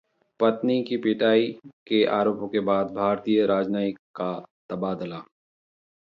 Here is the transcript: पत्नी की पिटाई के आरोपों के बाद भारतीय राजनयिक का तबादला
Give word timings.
पत्नी 0.39 0.81
की 0.83 0.97
पिटाई 0.97 1.47
के 1.87 2.03
आरोपों 2.11 2.47
के 2.47 2.59
बाद 2.59 2.91
भारतीय 2.91 3.45
राजनयिक 3.45 3.99
का 4.15 4.31
तबादला 4.69 5.21